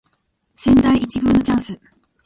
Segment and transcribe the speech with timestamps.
[0.55, 1.79] 千載一遇のチャンス